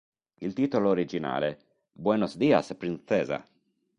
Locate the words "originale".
0.89-1.49